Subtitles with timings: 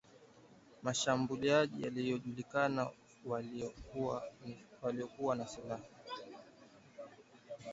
[0.83, 2.89] Washambuliaji wasiojulikana
[4.81, 5.83] waliokuwa na silaha